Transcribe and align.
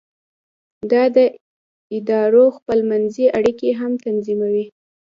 دا 0.91 1.03
د 1.15 1.17
ادارو 1.95 2.45
خپل 2.57 2.79
منځي 2.89 3.25
اړیکې 3.37 3.69
هم 3.79 3.91
تنظیموي. 4.05 4.65